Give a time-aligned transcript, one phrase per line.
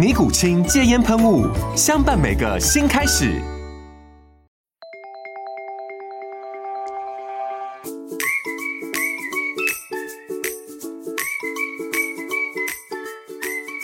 [0.00, 1.46] 尼古清戒烟喷雾，
[1.76, 3.38] 相伴每个新开始。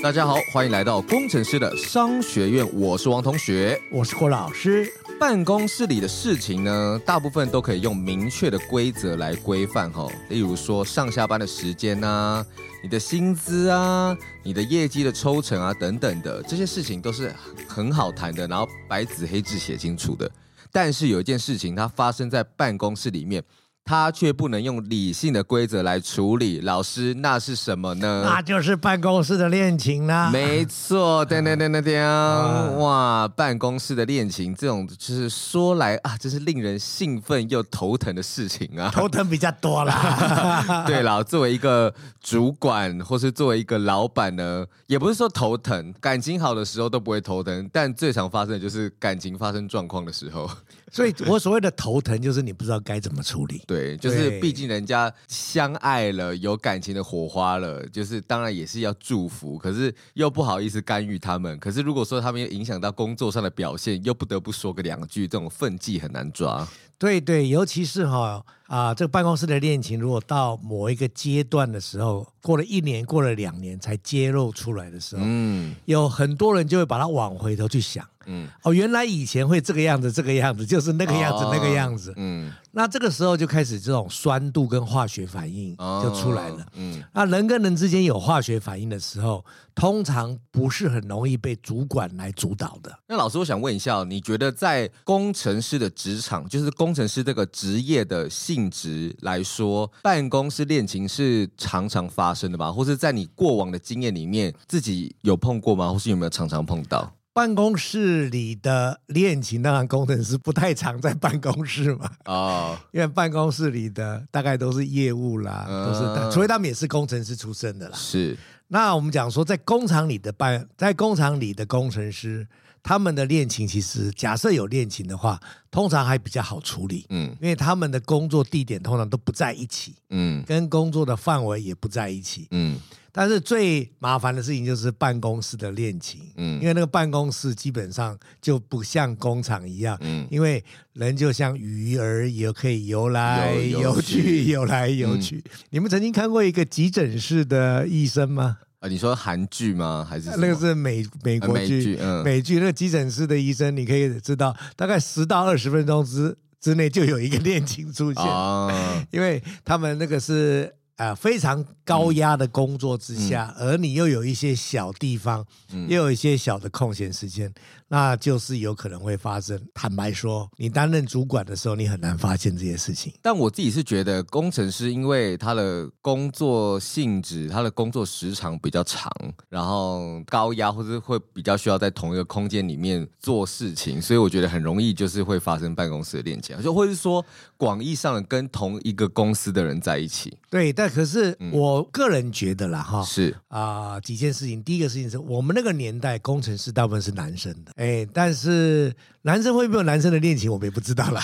[0.03, 4.91] 大家好，欢迎来到工程师的商学院，我是王同学，我是郭老师。
[5.19, 12.45] 办公室里的事情呢，大部分都可以用明确的规则来规范哈，例如说上下班的时间呐，
[12.83, 17.35] 你的薪资啊，你的业绩的抽成啊等等的这些事情都是
[17.67, 20.31] 很好谈的，然后白纸黑字写清楚的。
[20.71, 23.43] 但是有一件事情，它发生在办公室里面。
[23.87, 28.23] 他却不能用理性的规则来处理，老师，那是什么呢？
[28.25, 30.29] 那就是办公室的恋情啦。
[30.33, 38.91] 没错，噔噔噔噔噔，哇，办公室的恋情，这种就是说来啊，真是令人兴奋又头疼的事情啊。
[38.93, 40.83] 头疼比较多啦。
[40.85, 50.51] 对了，作为一个主管或是作为一个老板呢，也不是说头疼，感情好的时候都不会头疼，但最常发生的就是感情发生状况的时候。
[50.97, 53.61] 所以我所谓的头疼，就是你不知道该怎么处理。
[53.67, 61.59] 对，就是毕竟人家相爱了，有感情的火花了，就是当然也是要祝福，可是又不好意思干预他们。
[61.59, 66.67] 可是如果说他们又影响到工作上的表现，又不得不说个两句，这种分际很难抓。
[66.99, 78.07] 对对，尤其是哈啊，这个办公室的恋情，如果到某一个阶段的时候，过了一年，过了两年才揭露出来的时候，嗯，有很多人就会把它往回头去想。
[78.29, 82.13] 嗯，哦，原来以前会这个样子，这个样子就是那个样子，哦、那个样子。
[82.17, 86.57] 嗯，那这个时候就开始这种酸度跟化学反应就出来了。
[86.57, 89.45] 哦、嗯，那人跟人之间有化学反应的时候，
[89.77, 92.99] 通常不是很容易被主管来主导的。
[93.07, 102.73] 那老师，我想问一下，你觉得在工程师的职场，就是工程师这个职业的性质来说，办公室恋情是常常发生的吧？
[102.73, 105.93] 或是在你过往的经验里面，自己有碰过吗？
[105.93, 107.13] 或是有没有常常碰到？
[107.35, 112.11] 办公室里的恋情，当然工程师不太常在办公室嘛。
[112.25, 117.95] 哦，因为办公室里的大概都是业务啦，嗯、都是，除非他们也是工程师出身的啦。
[117.95, 118.35] 是。
[118.69, 122.49] 那我们讲说，在工厂里的办，在工厂里的工程师，
[122.87, 125.41] 他们的恋情其实，假设有恋情的话，
[125.73, 127.05] 通常还比较好处理。
[127.09, 129.97] 嗯，因为他们的工作地点通常都不在一起。
[130.11, 132.47] 嗯，跟工作的范围也不在一起。
[132.53, 132.79] 嗯。
[133.11, 145.43] 但是最麻烦的事情就是办公室的恋情，嗯，因为那个办公室基本上就不像工厂一样，嗯，因为人就像鱼儿也可以游来游去，游来游去。
[145.71, 148.59] 你们曾经看过一个急诊室的医生吗？
[148.81, 150.07] 啊，你说韩剧吗？
[150.09, 151.99] 还是那个是美美国剧？
[152.01, 158.25] 嗯，美剧那个急诊室的医生，你可以知道，大概十到二十分钟之之内就有一个恋情出现，
[159.11, 160.73] 因为他们那个是。
[160.99, 167.53] 啊、呃，非常高压的工作之下，嗯、而你又有一些小地方，嗯、又有一些小的空闲时间。
[167.89, 169.61] 那就是有可能会发生。
[169.75, 173.13] 坦白说，你担任主管的时候，你很难发现这些事情。
[173.23, 179.11] 但我自己是觉得，工程师因为他的工作性质、他的工作时长比较长，
[179.49, 187.25] 然后高压或者会比较需要在同一个空间里面做事情，所以我觉得很容易就是会发生办公室的恋情，就或者是说
[187.57, 190.37] 广义上的跟同一个公司的人在一起。
[190.51, 194.63] 对，但可是我个人觉得啦，哈、嗯，是啊、呃，几件事情。
[194.63, 197.73] 第一个事情是我们那个年代，工程师大部分是男生的。
[197.77, 198.91] 哎，但是
[199.21, 201.21] 男生会不会有男生的恋情，我们也不知道了。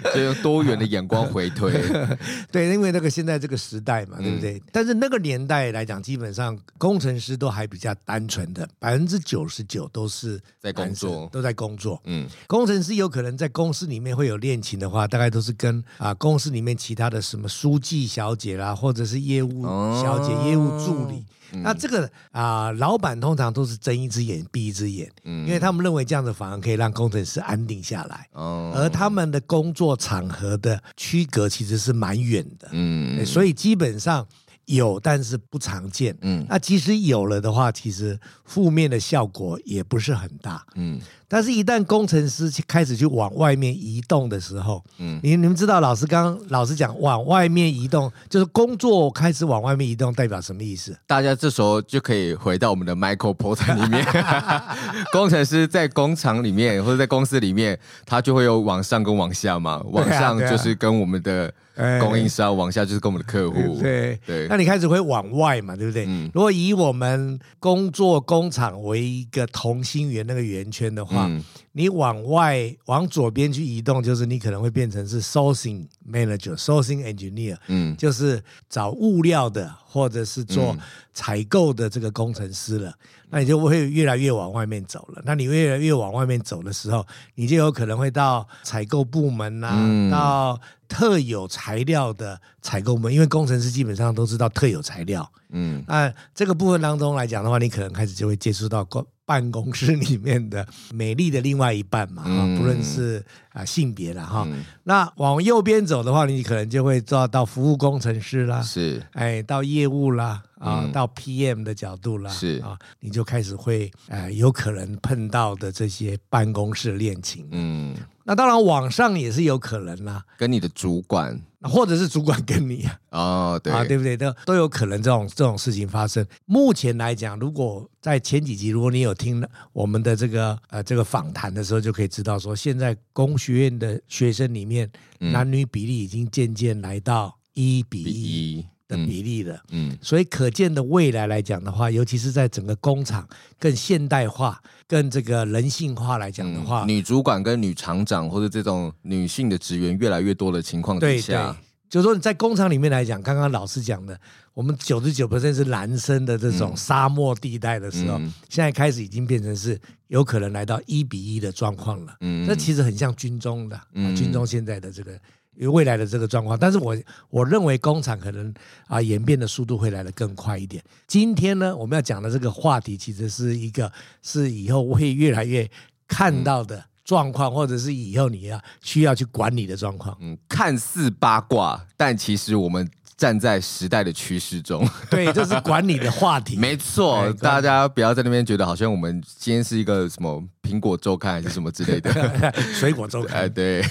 [0.14, 1.70] 就用多元的眼光回推，
[2.50, 4.54] 对，因为那个现在这个时代嘛，对不对？
[4.54, 12.00] 嗯、但是那个年代来讲，基本上工程师都还比较单纯的，百分之九十九都是在工作，都在工作。
[12.06, 19.64] 嗯，工程师有可能在公司里面会有恋情的话，大概都是跟啊公司里面其他的什么书记小姐啦，或者是业务
[20.00, 21.26] 小姐、哦、业务助理。
[21.54, 28.28] 嗯、那这个啊、呃，老板通常都是睁一只眼闭一只眼，嗯，因为他们认为这样子反而可以让工程师安定下来。
[28.32, 34.26] 哦，而他们的工作场合的区隔其实是蛮远的，嗯，所以基本上。
[34.66, 36.16] 有，但是不常见。
[36.22, 40.64] 嗯，那即使有了的话，其实负面的效果也不是很大。
[40.76, 41.00] 嗯。
[41.26, 50.96] 但是，一旦工程师开始去往外面移动的时候，嗯，你你们知道，老师刚刚老师讲往外面移动，就是工作开始往外面移动，代表什么意思？
[51.08, 54.06] 大家这时候就可以回到我们的 Michael Porter 里面，
[55.10, 57.76] 工程师在工厂里面或者在公司里面，
[58.06, 61.52] 他就会有往上跟往下嘛，往上就是跟我们的
[62.00, 63.80] 供应商，往下就是跟我们的客户。
[63.80, 66.04] 对对，那你开始会往外嘛，对不对？
[66.06, 71.26] 嗯，如果以我们工作工厂为一个同心圆那个圆圈的话。
[71.28, 71.42] 嗯，
[71.76, 78.40] 你往外往左边去移动，就是你可能会变成是 sourcing manager、sourcing engineer，嗯，就是
[78.70, 80.76] 找物料的或者是做
[81.12, 82.94] 采购的这个工程师了。
[83.28, 85.22] 那你就会越来越往外面走了。
[85.24, 87.04] 那你越来越往外面走的时候，
[87.34, 95.28] 你就有可能会到采购部门呐、啊，嗯、到特有材料的采购部门，因为工程师基本上都知道特有材料。
[95.50, 98.84] 嗯，那这个部分当中来讲的话，你可能开始就会接触到
[99.26, 104.44] 办公室里面的美丽的另外一半嘛，嗯、不论是啊性别了哈。
[104.46, 117.94] 嗯、那往右边走的话，你可能就会做到服务工程师啦，是，哎，到业务啦，啊，嗯、到 PM 的角度啦，是啊，你就开始会呃有可能碰到的这些办公室恋情，嗯。
[118.26, 124.16] 那当然，网上也是有可能啦，跟你的主管，或者是主管跟你啊，哦，对啊，对不对？
[124.16, 126.26] 都都有可能这种这种事情发生。
[126.46, 138.66] 目前来讲，如果在前几集，如果你有听我们的这个呃这个访谈的时候，就可以知道说，现在工学院的学生里面，男女比例已经渐渐来到一比一。
[138.86, 143.26] 的比例的，嗯，嗯，所以可见的未来来讲的话，尤其是在整个工厂
[143.58, 151.56] 更现代化、更这个人性化来讲的话，嗯，女主管跟女厂长或者这种女性的职员越来越多的情况底下，对对，
[151.88, 154.20] 就是说你在工厂里面来讲，刚刚老师讲的，
[154.52, 165.18] 我们九十九是男生的这种沙漠地带的时候，嗯，现在开始已经变成是有可能来到一比一的状况了，嗯，那其实很像军中的，嗯，军中现在的这个。
[165.56, 166.96] 有未来的这个状况，但是我
[167.30, 168.52] 我认为工厂可能
[168.86, 170.82] 啊演变的速度会来得更快一点。
[171.06, 173.90] 今天呢，我们要讲的这个话题，其实是一个
[174.22, 175.70] 是以后会越来越
[176.08, 180.16] 看到的状况，或者是以后你要需要去管理的状况。
[180.20, 182.88] 嗯，看似八卦，但其实我们。
[183.16, 186.56] 站在时代的趋势中， 对，这是管理的话题。
[186.56, 193.42] 没错，大家不要在那边觉得好像我们今天是一个什么苹果周刊还是什么之类的 水果周刊。
[193.42, 193.84] 哎，对。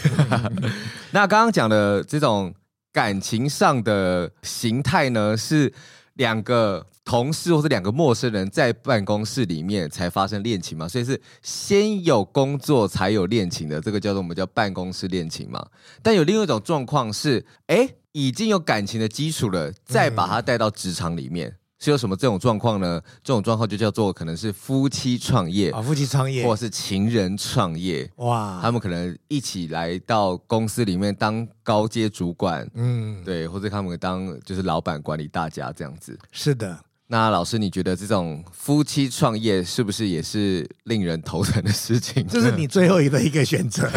[1.12, 2.54] 那刚刚讲的这种
[2.92, 5.74] 感情上的形态呢，是
[6.16, 10.88] 两个同事或者两个陌生人在办公室里面才发生恋情嘛？
[10.88, 15.66] 所以是先有工作才有恋情的，这个叫做我们叫办公室恋情嘛。
[16.02, 17.90] 但有另外一种状况是，哎。
[18.14, 23.02] 已经有感情的基础了，再把他带到职场里面，嗯、是有什么这种状况呢？
[23.24, 28.10] 这种状况就叫做可能是夫妻创业啊，夫妻创业，或者是情人创业。
[28.18, 36.18] 哇，他们可能一起来到公司里面当高阶主管，嗯，对，或者他们当就是老板管理大家这样子。
[36.32, 36.80] 是的。
[37.08, 42.26] 那老师，你觉得这种夫妻创业是不是也是令人头疼的事情？
[42.28, 43.88] 这是你最后一个一个选择。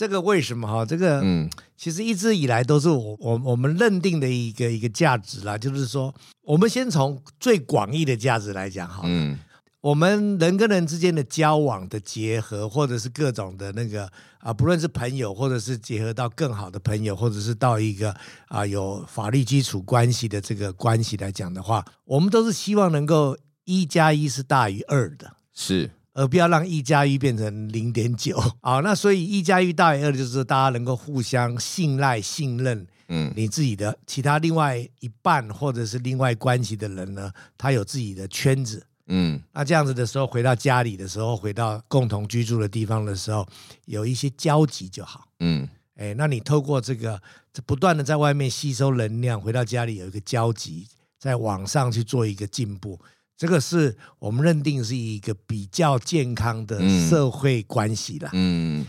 [0.00, 0.82] 这个为什么哈？
[0.82, 6.14] 这个嗯，其实一直以来都是我我我们认定的一个一个价值啦，就是说，
[6.44, 9.02] 我们先从最广义的价值来讲哈。
[9.04, 9.38] 嗯。
[9.82, 18.16] 我们人跟人之间的交往的结合，或者是各种的那个啊，不论是朋友，或者是结合到更好的朋友，或者是到一个
[18.48, 25.90] 啊有法律基础关系的这个关系来讲的话，我们都是希望能够一加一是大于二的，是，
[26.20, 28.38] 而不要让一加一变成零点九。
[28.60, 32.86] 好，那所以一加一大于二，就是大家能够互相信赖、信任。
[33.08, 38.84] 嗯，你自己的其他另外一半，或者是另外关系的人呢，他有自己的圈子。
[39.06, 43.48] 嗯，那这样子的时候，回到家里的时候，回到共同居住的地方的时候，
[43.86, 45.26] 有一些交集就好。
[45.40, 47.20] 嗯，哎，那你透过这个
[47.64, 50.86] 不断的在外面吸收能量，回到家里有一个交集，
[51.18, 53.00] 在网上去做一个进步，
[53.40, 56.78] 这个是我们认定是一个比较健康的
[57.08, 58.28] 社会关系啦。
[58.34, 58.84] 嗯，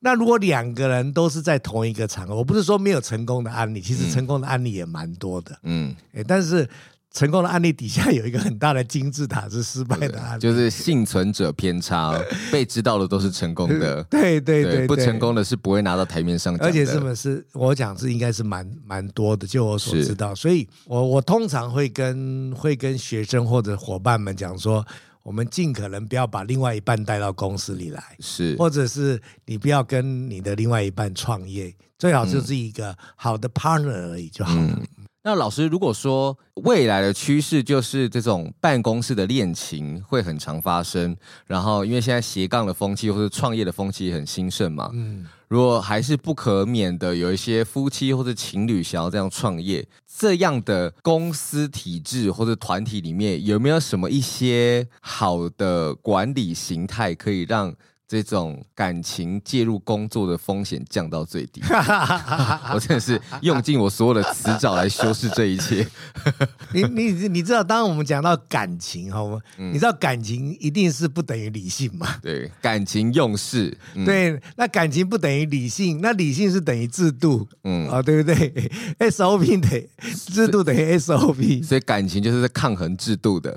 [0.00, 5.58] 那如果两个人都是在同一个场合，我不是说没有成功的案例，其实成功的案例也蛮多的。
[5.62, 6.68] 嗯，哎，但是。
[7.14, 12.12] 成功的案例底下有一个很大的金字塔是失败的案例，就是幸存者偏差，
[12.52, 16.54] 被知道的都是成功的，对对对，对，不成功的是不会拿到台面上。
[16.58, 24.84] 而且这么是我讲是应该是蛮蛮多的，就我所知道，所以我我通常会跟会跟学生或者伙伴们讲说。
[25.24, 34.60] 我们尽可能不要把另外一半带到公司里来，是，或者是你不要跟你的另外一半创业，最好就是一个好的 partner 而已就好了。
[34.60, 34.82] 嗯，
[35.26, 41.16] 那老师，如果说未来的趋势就是这种办公室的恋情会很常发生，
[41.46, 45.24] 然后因为现在斜杠的风气或者创业的风气很兴盛嘛，嗯。
[45.48, 57.74] 如果还是不可免的有一些夫妻或者情侣想要这样创业，这样的公司体制或者团体里面有没有什么一些好的管理形态可以让？
[58.22, 61.62] 这种感情介入工作的风险降到最低，
[62.72, 65.86] 我真的是用尽我所有的词藻来修饰这一切。
[66.72, 69.38] 你你你知道，当我们讲到感情，好吗？
[69.58, 72.16] 嗯、你知道感情一定是不等于理性嘛？
[72.22, 73.76] 对，感情用事。
[73.94, 77.48] 嗯、对，那感情不等于理性，那理性是等于制度。
[77.64, 83.56] 嗯，啊、哦，对不对？SOP 等于制度等于 SOP，所以感情就是在抗衡制度的。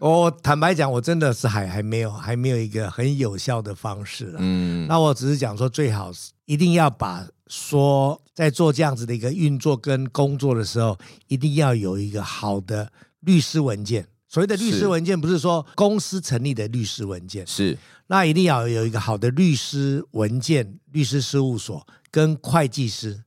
[0.00, 4.38] 我坦白讲，我真的是还还没有还没有一个很有效的方式了。
[4.40, 12.90] 嗯，那我只是讲说，最好是一定要把说在做这样子的一个运作跟工作的时候，一定要有一个好的
[13.20, 14.06] 律师文件。
[14.26, 17.76] 所谓的律师文件，不是说公司成立的律师文件，是
[18.06, 23.24] 那一定要有一个好的律师文件，律师事务所跟会计师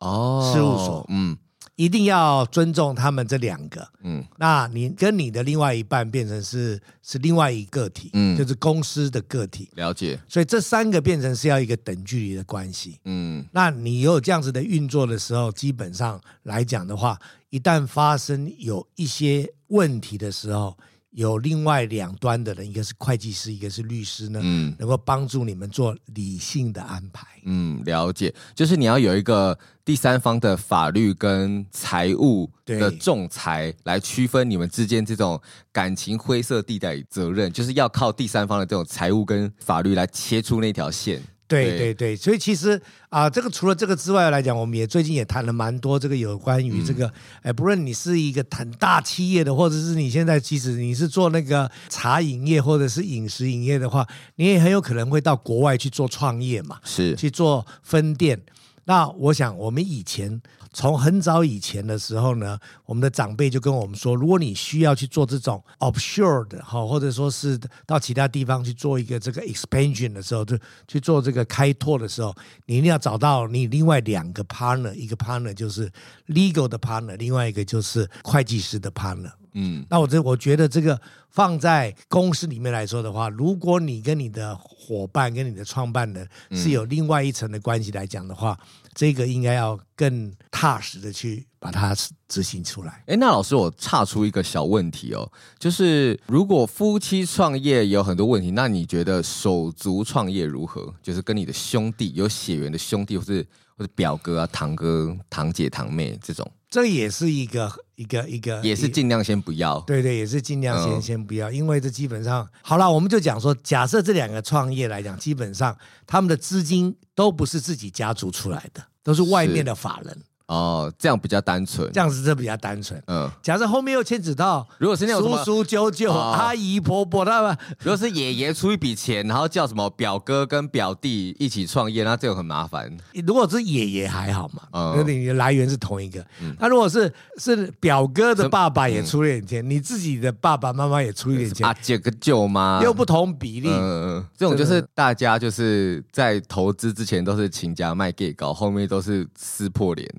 [0.00, 1.38] 哦，事务所，嗯。
[1.80, 10.20] 一定要尊重他们这两个，嗯，那你跟你的另外一半变成是是另外一个体，嗯，就是公司的个体，了解。
[10.28, 17.18] 所以这三个变成是要一个等距离的关系，嗯，那你有这样子的运作的时候，基本上来讲的话，
[17.48, 20.76] 一旦发生有一些问题的时候。
[21.10, 27.26] 有另外两端的人，一个是会计师，一个是律师呢，嗯，能够帮助你们做理性的安排。
[27.44, 35.40] 嗯，了解，就是你要有一个第三方的法律跟财务的仲裁来区分你们之间这种
[35.72, 41.20] 感情灰色地带责任，就是要靠第三方的这种财务跟法律来切出那条线。
[41.50, 58.40] 对对对，所以其实啊、呃，这个除了这个之外来讲，我们也最近也谈了蛮多这个有关于这个，嗯、哎，不论你是一个很大企业的，或者是你现在即使你是做那个茶饮业或者是饮食营业的话，你也很有可能会到国外去做创业嘛，是去做分店。
[58.84, 60.40] 那我想我们以前。
[60.72, 72.32] 从很早以前的时候呢，我们的长辈就跟我们说，如果你需要去做这种 offshore 的哈，或者说是到其他地方去做一个这个 expansion 的时候，就去做这个开拓的时候，
[72.66, 75.90] 你一定要找到你另外两个 partner，一个 partner 就是
[76.28, 79.32] legal 的 partner，另外一个就是会计师的 partner。
[79.54, 81.00] 嗯，那我这我觉得这个
[81.30, 88.56] 放在公司里面来说的话，如果你跟你的伙伴跟你的创办人是有另外一层的关系来讲的话。
[89.00, 91.96] 这个应该要更踏实的去把它
[92.28, 93.02] 执行出来。
[93.06, 95.26] 哎，那老师，我岔出一个小问题哦，
[95.58, 100.94] 就是如果夫妻创业有很多问题，那你觉得手足创业如何？
[101.02, 103.42] 就是跟你的兄弟有血缘的兄弟，或是
[103.74, 109.80] 或者表哥啊、堂哥、堂姐、堂妹这种，这也是一个一个一个，也是尽量先不要。
[109.86, 115.74] 对对，也是尽量先、嗯、先不要，因为这基本上好了，我们就讲说，假设这两个创业来讲，基本上
[116.06, 118.84] 他们的资金都不是自己家族出来的。
[119.02, 123.00] 都是外面的法人哦，这样比较单纯，这样子就比较单纯。
[123.06, 132.90] 嗯，假设后面又牵扯到，如果是那种叔叔、舅舅、阿姨、婆婆，他们如果是爷爷出一笔钱，然后叫什么表哥跟表弟一起创业，那这个很麻烦。
[133.24, 136.26] 如果是爷爷还好嘛，嗯，你的来源是同一个。
[136.58, 143.68] 那如果是是表哥的爸爸也出了点钱，你自己的爸爸妈妈也出一点钱，阿姐跟舅妈又不同比例。
[143.70, 150.12] 嗯，这种就是大家就是在投资之前都是倾家卖给搞，后面都是撕破脸。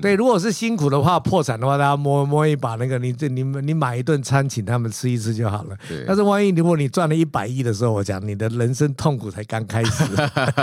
[0.00, 5.76] 对，如果是辛苦的话，破产的话，大家摸摸一把那个，你这你你买一顿餐请他们吃一吃就好了。
[6.06, 10.04] 但是万一如果你赚了一百亿的时候，我讲你的人生痛苦才刚开始。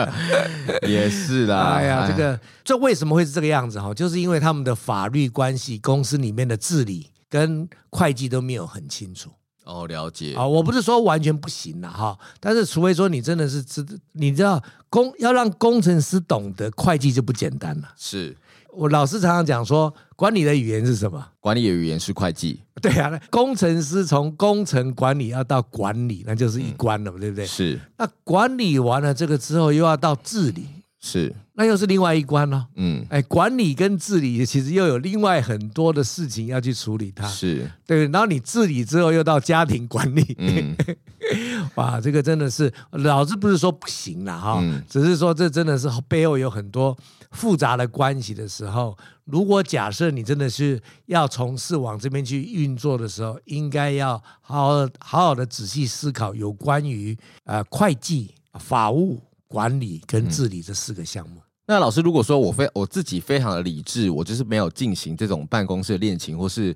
[0.87, 1.73] 也是啦。
[1.73, 3.93] 哎呀，这个这为什么会是这个样子哈？
[3.93, 9.29] 就是因为他们的法律关系、公司里面的治理跟会计都没有很清楚。
[9.65, 10.35] 哦，了解。
[10.35, 17.89] 啊，我不是说完全不行了哈，但是除非说你真的是知，你知道工要让工程师懂得会计就不简单了。
[17.97, 18.35] 是。
[18.75, 21.25] 我老师常常讲说，管理的语言是什么？
[21.39, 22.59] 管理的语言是会计。
[22.81, 27.45] 对啊，工程师从工程管理要到管理，那就是一关了，嗯、对不对？
[27.45, 27.79] 是。
[27.97, 30.67] 那管理完了这个之后，又要到治理。
[30.99, 31.33] 是。
[31.57, 32.67] 那又是另外一关了。
[32.75, 37.25] 嗯，哎，管理跟治理其实又有另外很多的事情要去处理它。
[37.25, 40.35] 是对，然后你治理之后又到家庭管理。
[40.37, 40.75] 嗯，
[41.75, 46.97] 哇，这个真的是老子不是说不行了哈，嗯、只是说这真的是背后有很多
[47.35, 59.21] 复杂的关系的时候，如果假设你真的是要从事往这边去运作的时候，应该要好好好好的仔细思考有关于呃会计、法务。
[59.47, 61.35] 管理跟治理这四个项目。
[61.37, 66.75] 嗯，那老师，如果说我非我自己非常的理智，我就是没有进行这种办公室恋情，或是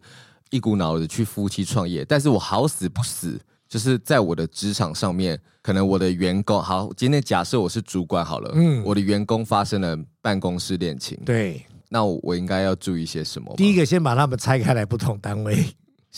[0.51, 13.53] 一股脑的去夫妻创业，但是我好死不死，就是在我的职场上面，可能我的员工，好，今天假设我是主管好了，嗯，我的员工发生了办公室恋情，对，那我应该要注意些什么？
[13.57, 15.55] 第一个，先把他们拆开来，不同单位。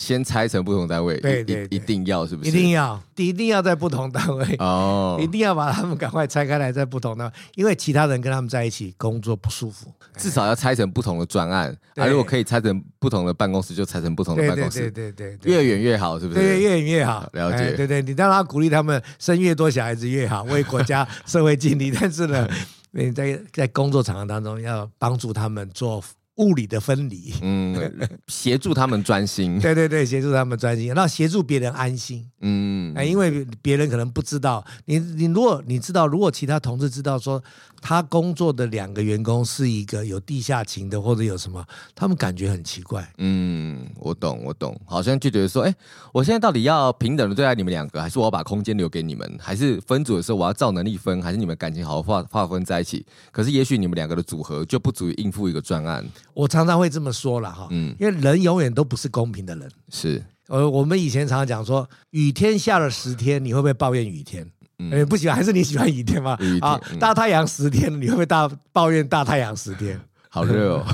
[0.02, 2.50] 先拆成不同单位，对对，一定要是不是？
[2.50, 9.86] 一定要，一定要在不同单位哦，一定要把他们赶快拆开来，在不同单位，因为其他人跟他们在一起工作不舒服。
[10.16, 16.40] 至少要拆成不同的专案，啊，如果可以拆成不同的办公室，就拆成不同的办公室，对对对，越远越好，是不是？
[16.40, 17.28] 对，越远越好。
[17.32, 21.90] 了解，对对，你让他鼓励他们生越多小孩子越好，为国家社会尽力。
[21.90, 22.48] 但是呢，
[22.90, 26.02] 你在在工作场合当中要帮助他们做。
[26.42, 27.74] 物理的分离，嗯，
[28.26, 37.42] 协助他们专心，对对对，协助他们专心，那协助别人安心，嗯，因为别人可能不知道，你你如果你知道，如果其他同事知道说。
[37.82, 41.62] 他工作的两个员工是一个有地下情的，或者有什么，
[41.94, 43.06] 他们感觉很奇怪。
[43.18, 45.74] 嗯，我懂，我懂，好像就觉得说，哎，
[46.12, 53.04] 我现在到底要平等的对待你们两个，还是我要把空间留给你们，还是分组的时候我要照能力分，还是你们感情好好划划分在一起？
[53.32, 56.06] 可是也许你们两个的组合就不足以应付一个专案。
[56.32, 59.68] 我常常会这么说了哈，嗯，因为人永远都不是公平的人。
[59.90, 64.48] 是，呃，我们以前常常讲说，雨天下了十天，你会不会抱怨雨天？
[64.90, 66.36] 哎，不喜欢还是你喜欢雨天吗？
[66.40, 70.00] 雨天，啊，大太阳十天，你会不会大抱怨大太阳十天？
[70.34, 70.86] 好热哦，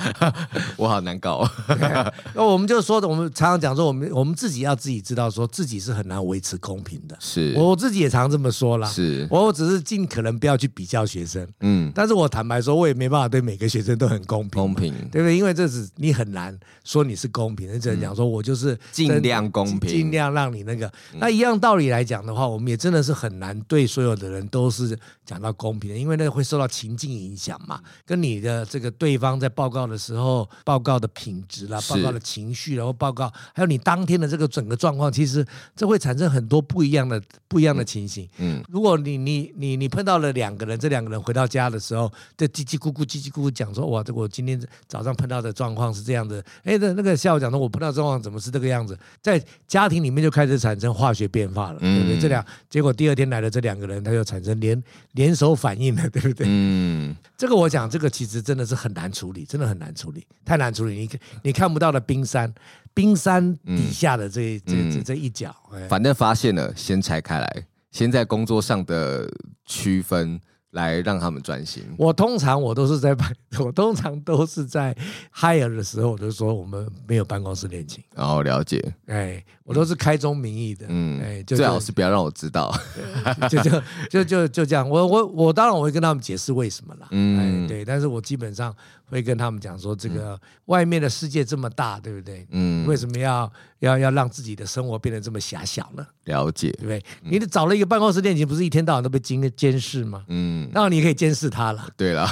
[0.78, 1.40] 我好难搞。
[1.40, 1.50] 哦
[2.34, 7.14] 那我们就说，我们常常讲说，我们我们自己要自己知道，说自己是很难维持公平的。
[7.20, 8.88] 是，我自己也常这么说啦。
[8.88, 11.46] 是，我只是尽可能不要去比较学生。
[11.60, 14.62] 嗯，但是我坦白说，我也没办法对每个学生都很公平。
[14.62, 15.36] 公平，对不对？
[15.36, 20.90] 因为这是你很难说你是公平，你只能讲说我就是尽量公平，尽量让你那个。
[21.18, 29.32] 那一样道理来讲的话，我们也真的是很难对所有的人都是讲到公平的，因为那个会受到情境影响嘛，跟你的这个对方。
[29.38, 35.44] 在报告的时候，报告的品质啦，报告的情绪，然后报告还有你当天的这个整个状况，其实
[35.74, 38.28] 这会产生很多不一样的不一样的情形。
[38.38, 48.98] 嗯，如果你你你你碰到了两个人，这两个人回到家的时候，这叽叽咕咕叽叽咕咕讲说，哇，这我今天早上碰到的状况是这样的，哎，那那个下午讲说，我碰到状况怎么是这个样子？
[49.20, 52.18] 在家庭里面就开始产生化学变化了，对不对？
[52.18, 54.80] 这两结果第二天来的这两个人，他就产生联
[55.12, 56.46] 联手反应了，对不对？
[56.48, 59.46] 嗯，这个我讲，这个其实真的是很难处理。
[59.46, 60.94] 真的很难处理，太难处理。
[60.94, 61.10] 你
[61.44, 62.52] 你看不到的冰山，
[62.92, 65.54] 冰山底下的这、嗯、这这这一角，
[65.88, 69.26] 反正发现了，先拆开来，先在工作上的
[69.64, 70.38] 区分。
[70.72, 71.84] 来让他们专心。
[71.98, 74.96] 我通常我都是在办， 我通常都是在
[75.34, 78.02] hire 的时候，我就说我们没有办公室恋情。
[78.16, 82.74] 然后了解，哎，我都是开宗明义的，嗯，哎，最好是不要让我知道，
[83.48, 84.88] 就就就就就这样。
[84.88, 88.74] 我我我当然我会跟他们解释为什么啦，嗯，对，但是我基本上
[89.06, 92.46] 会跟他们讲说，这个外面的世界这么大，对不对？
[92.50, 96.04] 嗯，为什么要要要让自己的生活变得这么狭小呢？
[96.24, 97.02] 了解，对不对？
[97.22, 100.24] 你找了一个办公室恋情，不是一天到晚都被监监视吗？
[100.28, 100.68] 嗯。
[100.72, 101.88] 那你可以监视他了。
[101.96, 102.26] 对了，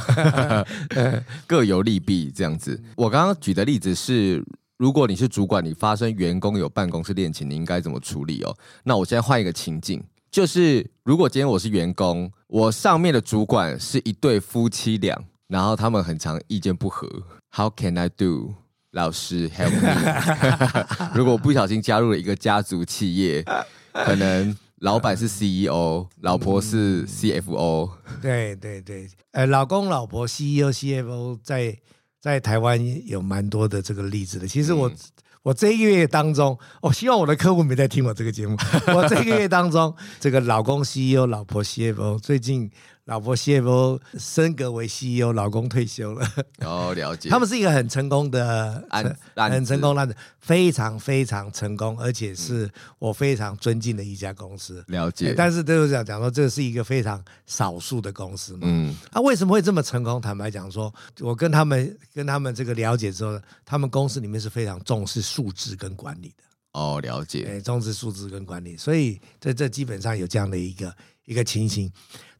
[1.46, 2.80] 各有利弊这样子。
[2.96, 4.44] 我刚刚举的例子是，
[4.80, 8.56] 如果你是主管，你发生员工有办公室恋情，你应该怎么处理哦？
[8.84, 17.06] 那我现在换一个情境，就是如果今天我是员工，我上面的主管是一对夫妻俩，然后他们很常意见不合
[17.54, 18.54] ，How can I do？
[18.92, 21.10] 老师 help me。
[21.14, 23.44] 如果我不小心加入了一个家族企业，
[23.92, 24.56] 可能。
[24.80, 27.90] 老板是 CEO，老婆是 CFO。
[28.22, 31.76] 对对对，呃，老公、老婆、CEO、CFO 在
[32.20, 34.46] 在台湾有蛮多的这个例子的。
[34.46, 34.96] 其实我、嗯、
[35.42, 38.56] 我这一个月当中，我、哦、希望我的客户没在听我这个节目。
[38.94, 42.70] 我这个月当中，这个老公 CEO，老婆 CFO，最近。
[43.06, 46.28] 老婆 CFO 升格为 CEO，老公退休了。
[46.58, 47.28] 哦，了解。
[47.28, 49.16] 他们是一个很成功的案，
[49.50, 54.84] 很成功的案子，非常非常成功，而且是我非常尊敬的一家公司。
[54.88, 55.34] 了解。
[55.36, 58.60] 但是就是讲讲说，这是一个非常少数的公司嘛。
[58.62, 58.94] 嗯。
[59.10, 60.20] 他为什么会这么成功？
[60.20, 66.44] 坦白讲说，我跟他们跟他们这个了解之后，他们公司里面是非常重视数字跟管理的。
[66.72, 67.60] 哦，了解。
[67.62, 70.94] 重视数字跟管理，所以这这基本上有这样的一个。
[71.26, 71.88] 一个情形。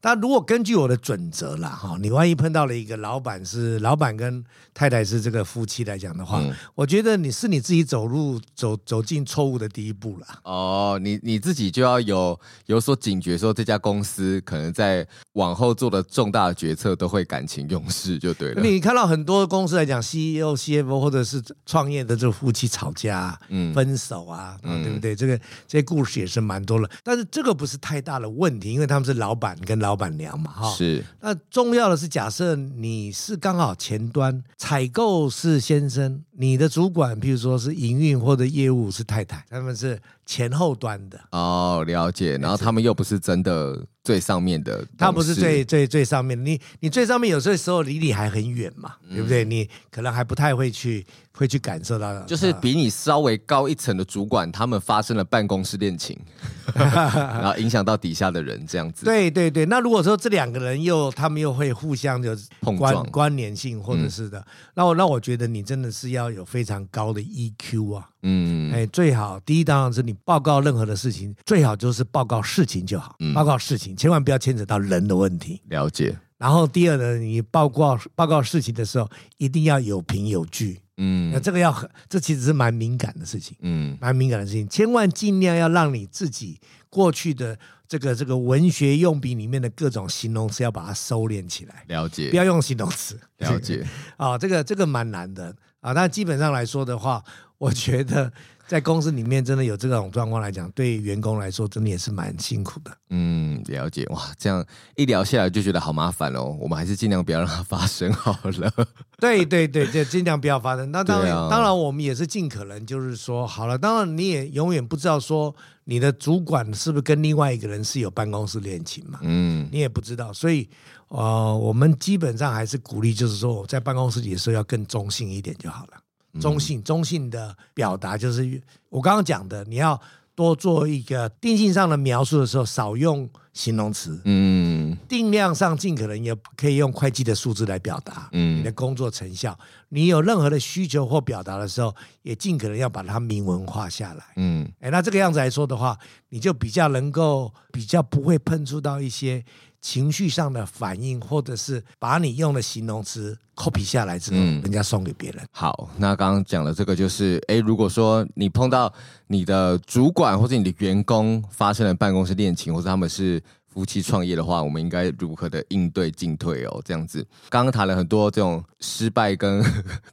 [0.03, 10.25] 但如果根据我的准则啦，哈，你万一碰到了一个老板是老板跟太太是这个夫妻来讲的话，嗯、我觉得你是你自己走路走走进错误的第一步了。
[10.43, 18.63] 哦，你你自己就要有有所警觉，说这家公司可能在往后做的重大的决策都会感情用事，就对了。
[18.63, 25.15] 你看到很多公司来讲，CEO、CFO 或者是创业的这个夫妻吵架、嗯，分手啊，嗯、对不对？
[25.15, 25.37] 这个
[25.67, 29.90] 这些故事也是蛮多了，但是这个不是太大的问题，因为他们是老板跟老。
[29.91, 31.03] 老板娘嘛，哈，是。
[31.19, 41.19] 那重要的是，假设你是刚好前端采购是先生，你的主管，譬如说是营运或者业务是太太，他们是前后端的。
[41.31, 42.37] 哦，了解。
[42.37, 43.85] 然后他们又不是真的。
[44.03, 49.45] 最上面的，他不是最最最上面，你你最上面有些时候离你还很远嘛，嗯、对不对？
[49.45, 56.19] 你可能还不太会去会去感受到，就是比你稍微高一层的主管，他们发生了办公室恋情，
[56.73, 59.05] 然后影响到底下的人，这样子。
[59.05, 63.05] 对对对，那如果说这两个人又他们又会互相就碰撞。
[63.11, 68.09] 关联性，或者是的，那我那我觉得你真的是要有非常高的 EQ 啊。
[68.23, 75.61] 嗯，哎，最好第一当然是你报告任何的事情，最好就是报告事情就好，嗯、报告事情，千万不要牵扯到人的问题。
[75.69, 76.17] 了解。
[76.37, 79.07] 然后第二呢，你报告报告事情的时候，
[79.37, 80.79] 一定要有凭有据。
[80.97, 83.55] 嗯，那这个要很，这其实是蛮敏感的事情。
[83.61, 87.57] 嗯，蛮敏感的事情，千万尽量要让你自己过去的
[87.87, 91.83] 这个这个文学用笔里面的各种形容词要把它收敛起来。
[91.87, 92.29] 了解。
[92.29, 93.19] 不要用形容词。
[93.37, 93.85] 了解。
[94.17, 97.23] 啊、哦，这个这个蛮难的啊，那基本上来说的话。
[97.61, 98.33] 我觉得
[98.65, 102.91] 在公司里面真的有这种状况来讲，对员工来说真的也是蛮辛苦的。
[103.11, 106.57] 嗯，了解哇，这样一聊下来就觉得好麻烦哦。
[106.59, 108.87] 我们还是尽量不要让它发生好了。
[109.19, 110.91] 对 对对，就尽量不要发生。
[110.91, 113.77] 那当然，啊、当然我们也是尽可能就是说好了。
[113.77, 119.19] 当然你也永远不知道说你的主管是不是跟另外一个人是有办公室恋情嘛？
[119.21, 120.33] 嗯，你也不知道。
[120.33, 120.67] 所以
[121.09, 126.00] 呃，我们基本上还是鼓励，就是说我在办公室里的时候要更中性一点就好了。
[126.39, 129.99] 中性，中性的表达就是我刚刚讲的，你要
[130.33, 134.19] 多做一个定性上的描述的时候，少用形容词。
[134.23, 138.29] 嗯，定量上尽可能也可以用会计的数字来表达。
[138.31, 139.57] 嗯，你的工作成效，
[139.89, 144.23] 你有任何的需求或表达的时候，也尽可能要把它明文化下来。
[144.37, 145.97] 嗯，哎，那这个样子来说的话，
[146.29, 149.43] 你就比较能够比较不会碰触到一些。
[149.81, 155.43] 情绪上的反应，或者是把你用的形容词 copy 下来之后，嗯、人家送给别人。
[155.51, 158.93] 好，那刚刚讲的这个就是，哎，如果说你碰到
[159.27, 163.41] 你的主管或者你的员工发生了办公室恋情，或者他们是。
[163.73, 166.81] 夫妻创业的话，我们应该如何的应对进退哦？
[166.83, 169.63] 这样子，刚刚谈了很多这种失败跟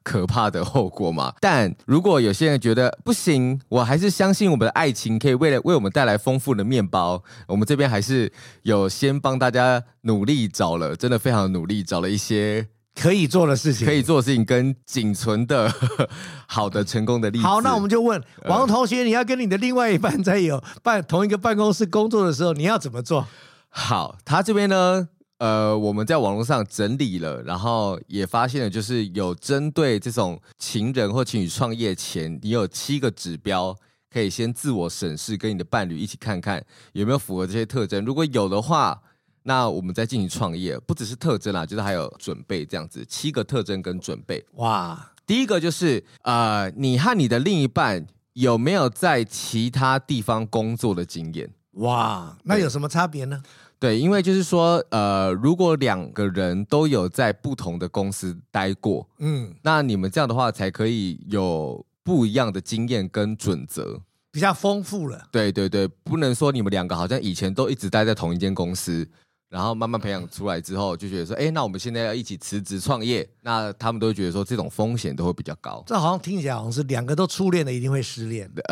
[0.04, 1.34] 可怕的后果嘛。
[1.40, 7.22] 但如果有些人觉得不行，我还是相信我们的爱情可以为了为我们带来丰富的面包。
[7.48, 15.72] 我们这边还是有先帮大家努力找了，真的非常努力找了一些可以做的事情， 可以做的事情跟仅存的
[16.46, 17.44] 好的成功的例子。
[17.44, 23.26] 好，那我们就问王同学，你要跟你的另外一半在有办同一个办公室工作的时候，你要怎么做？
[23.70, 33.76] 好，他这边呢，呃，我们在网络上整理了，然后也发现了，就是有针对这种情人或情侣创业前，你有七个指标
[34.10, 38.04] 可以先自我审视，跟你的伴侣一起看看有没有符合这些特征。
[38.04, 39.00] 如果有的话，
[39.44, 44.44] 那我们再进行创业，不只是特征啦，就是还有准备这样子，七个特征跟准备。
[44.54, 51.50] 哇，第一个就是呃，你和你的另一半有没有在其他地方工作的经验？
[51.78, 53.42] 哇，那有什么差别呢？
[53.80, 64.00] 对，因为就是说，呃，如果两个人都有在不同的公司待过，嗯，那你们这样的话才可以有不一样的经验跟准则，
[64.32, 65.28] 比较丰富了。
[65.30, 69.08] 对对对，不能说你们两个好像以前都一直待在同一间公司。
[69.48, 75.82] 然后慢慢培养出来之后，就觉得说，哎，那我们现在要一起辞职创业，那他们都会觉得说，这种风险都会比较高。
[75.88, 78.62] 这好像听起来好像是两个都初恋的，一定会失恋的。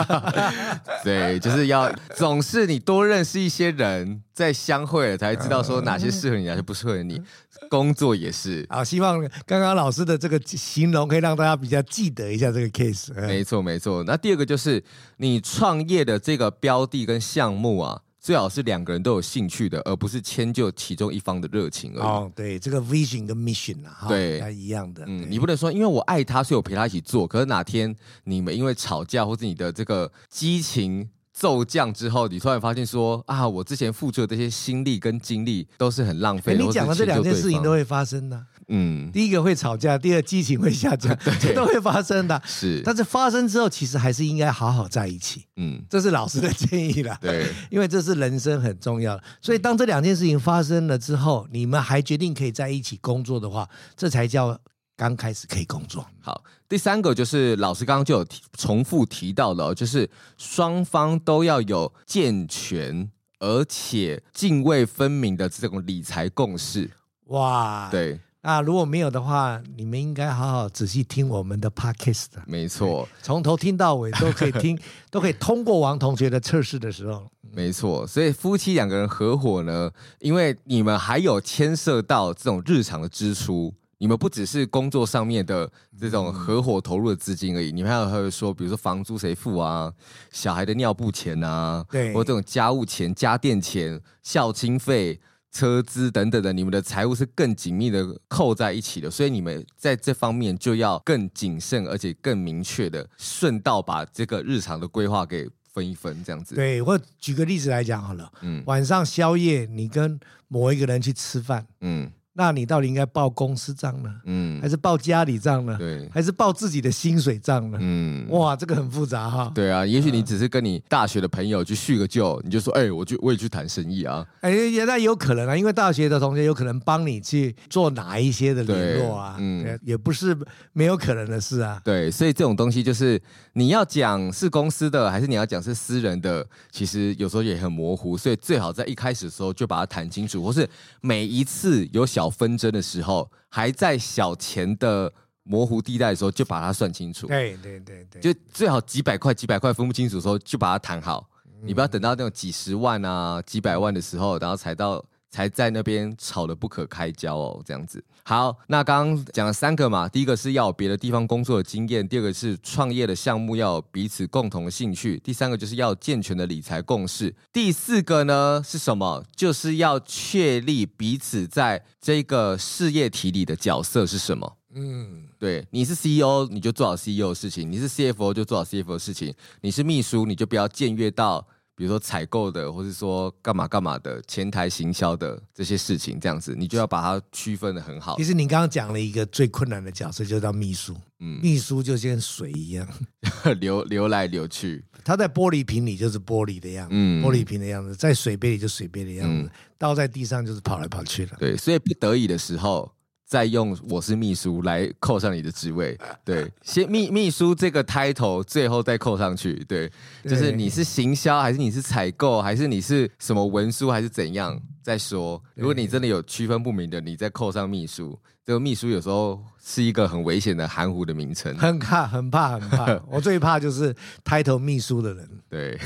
[1.02, 7.22] 对，就是要总是你多认识一些人，再相会了才知道说哪些适合你，哪些不适合你。
[7.70, 8.66] 工作也是。
[8.68, 13.14] 啊，希望刚刚老师的这个形容可以让大家比较记得一下这个 case。
[13.22, 14.04] 没错，没错。
[14.04, 14.84] 那第二个就是
[15.16, 18.02] 你创业的这个标的跟项目啊。
[18.24, 22.00] 最好是两个人都有兴趣的，而不是迁就其中一方的热情而已。
[22.00, 25.04] 哦，对，这个 vision 跟 mission 啊，对，它一样的。
[25.06, 27.26] 嗯，你不能说因为我爱他，所以我陪他一起做。
[27.26, 31.06] 可是哪天你们因为吵架，或是你的这个激情
[31.36, 38.46] 骤降之后，你突然发现说啊，我之前付出的这些心力跟精力都是很浪费你讲的这两件事情都会发生的。
[38.68, 42.40] 嗯，第一个会吵架，第二激情会下降， 这都会发生的。
[42.46, 45.44] 是，但是发生之后，其实还是应该好好在一起。
[45.56, 47.18] 嗯，这是老师的建议啦。
[47.20, 49.24] 对，因为这是人生很重要的。
[49.42, 54.58] 所以当这两件事情发生了之后，你们还决定可以在一起工作的话，这才叫
[54.96, 56.06] 刚开始可以工作。
[56.20, 66.90] 好，第三个就是老师刚刚就有提重复提到了，就是双方都要有健全而且泾渭分明的这种理财共识。
[67.26, 68.20] 哇，对。
[68.42, 72.26] 啊，如果没有的话，你们应该好好仔细听我们的 podcast。
[72.46, 74.78] 没错，从头听到尾都可以听，
[75.10, 77.26] 都可以通过王同学的测试的时候。
[77.40, 83.72] 没错，所以夫妻两个人合伙呢，因为你们还有牵涉到这种日常的支出，
[84.04, 89.90] 你们不只是工作上面的这种合伙投入的资金而已，嗯、你们还有还有说，比如说房租谁付啊，
[90.30, 95.18] 小孩的尿布钱啊，对，或这种家务钱、家电钱、孝亲费。
[95.50, 106.56] 车资等等的，你们的财务是更紧密的扣在一起的，所以你们在这方面就要更谨慎，而且更明确的顺道把这个日常的规划给分一分，这样子。
[106.56, 112.10] 对，我举个例子来讲好了，嗯，晚上宵夜你跟某一个人去吃饭，嗯。
[112.36, 114.12] 那你到底应该报公司账呢？
[114.24, 115.76] 嗯，还是报家里账呢？
[115.78, 117.78] 对，还是报自己的薪水账呢？
[117.80, 119.52] 嗯，哇，这个很复杂哈。
[119.54, 124.26] 对啊，也许你只是跟你大学的朋友去叙个旧，你就说，哎、欸，我去，我也去谈生意啊。
[124.40, 129.36] 哎、欸，也那有可能啊，因为大学的同学有可能帮你去做哪一些的联络啊。
[129.38, 130.36] 嗯，也不是
[130.72, 131.80] 没有可能的事啊。
[131.84, 133.20] 对，所以这种东西就是
[133.52, 138.16] 你要讲是公司的，还是你要讲是私人的，其实有时候也很模糊。
[138.16, 140.68] 所以最好在一开始的时候就把它谈清楚，或是
[141.00, 147.26] 每一次有小纷争的时候，还在小钱的模糊地带的时候，就把它算清楚。
[147.26, 151.28] 对对对对，就最好几百块、几百块分不清楚的时候，就把它谈好。
[151.62, 155.04] 你不要等到那种几十万啊、几百万的时候，然后才到。
[155.30, 158.00] 才在那边吵得不可开交哦，这样子。
[158.26, 169.22] 好，那刚刚讲了三个嘛，第一个是要有别的地方工作的经验，第二个是创业的项目要有彼此共同的兴趣，第三个就是要健全的理财共识，第四个呢是什么？
[169.36, 174.56] 就是要确立彼此在这个事业体里的角色是什么。
[174.74, 181.46] 嗯，对，你是 CEO，你就做好 CEO 的事情；你是 CFO，就做好 CFO 的事情；你是秘书，你就不要僭越到。
[181.76, 188.16] 比如说采购的，或是说干嘛干嘛的，前台行销的这些事情，这样子你就要把它区分的很好。
[188.16, 190.96] 其实你刚刚讲了一个最困难的角色，就叫秘书。
[191.20, 192.86] 嗯，秘书就像水一样，
[193.60, 194.84] 流流来流去。
[195.04, 201.36] 它在玻璃瓶里就是玻璃的样子，嗯，玻璃瓶的样子；在水杯里就水杯的样子，嗯，倒在地上就是跑来跑去的。
[201.38, 202.90] 对，所以不得已的时候。
[203.34, 209.90] 再用我是秘书来扣上你的职位，对，先秘秘书这个 title，最后再扣上去，对，
[210.22, 215.42] 就是你是行销还是你是采购还是你是什么文书还是怎样再说。
[215.56, 218.16] 如果你真的有区分不明的，你再扣上秘书，
[218.46, 223.02] 这个秘书有时候是一个很危险的含糊的名称，很怕很怕很怕。
[223.10, 223.92] 我最怕就是
[224.24, 225.28] title 秘书的人。
[225.48, 225.76] 对，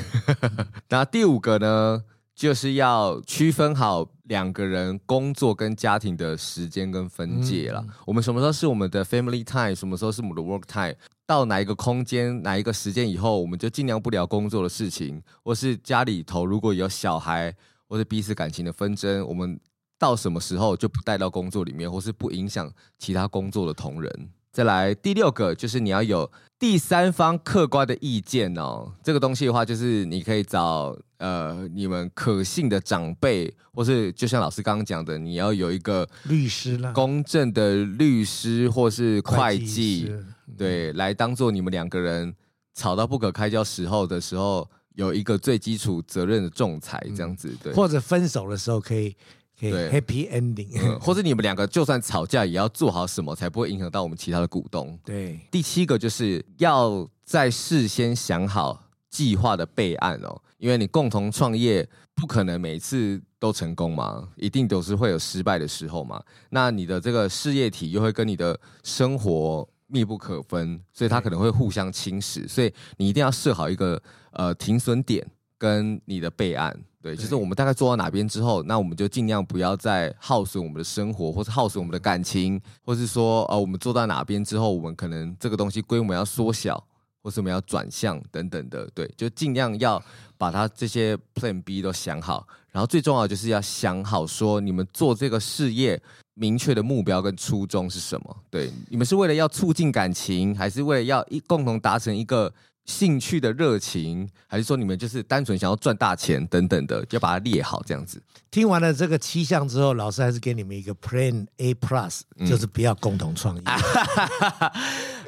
[0.91, 2.05] 那第五个呢？
[2.39, 7.83] 就是要区分好两个人工作跟家庭的时间跟分界了。
[7.87, 10.95] 嗯、我们什么时候是我们的 family time，什么时候是我们的 work time？
[11.27, 17.55] 到哪一个空间、哪一个时间以后，我们就尽量不聊工作的事情，或是家里头如果有小孩
[17.87, 19.59] 或者彼此感情的纷争，我们
[19.99, 24.31] 到什么时候就不带到工作里面，或是不影响其他工作的同仁。
[24.59, 28.93] 再来第六个，就是你要有第三方客观的意见哦。
[29.05, 40.13] 这个东西的话，就是你可以找呃你们可信的长辈，或是就像老师刚刚讲的，你要有一个律师啦，公正的律师或是会计，
[40.57, 42.35] 对，来当做你们两个人
[42.75, 49.15] 吵到不可开交时候的时候，有一个最基础责任的仲裁这样子，对，或者分手的时候可以。
[49.59, 54.99] 对，Happy Ending，嗯，或者你们两个就算吵架，也要做好什么，才不会影响到我们其他的股东。
[55.05, 66.23] 对，第七个就是要在事先想好计划的备案哦，因为你共同创业不可能每次都成功嘛，一定都是会有失败的时候嘛。
[66.51, 74.01] 那你的这个事业体又会跟你的生活密不可分，所以它可能会互相侵蚀，所以你一定要设好一个
[74.33, 75.27] 呃停损点
[75.59, 76.75] 跟你的备案。
[77.01, 86.83] 对，就是我们大概做到哪边之后，那我们就尽量不要再耗损我们的生活，或是耗损我们的感情，或是说，呃，我们做到哪边之后，我们可能这个东西规模要缩小，
[87.23, 88.89] 或是我们要转向等等的。
[88.93, 90.03] 对，就尽量要
[90.37, 96.03] 把它这些 Plan B 都想好，然后最重要就是要想好说，你们做这个事业
[96.35, 98.37] 明确的目标跟初衷是什么？
[98.51, 102.53] 对，你们是为了要促进感情，还是为了要一共同达成一个
[102.89, 108.21] 兴趣的热情，还是说你们就是单纯想要赚大钱等等的，就把它列好这样子。
[108.51, 113.63] 听完了这个七项之后，老师还是给你们一个 Plan A Plus，就是不要共同创业。
[113.63, 113.75] 嗯、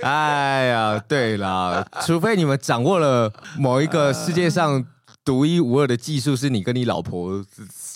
[0.01, 4.83] 哎呀，对啦，除非你们掌握了某一个世界上
[5.23, 7.45] 独一无二的技术，是你跟你老婆